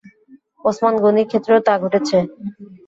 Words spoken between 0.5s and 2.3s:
ওসমান গনির ক্ষেত্রেও তা ঘটেছে।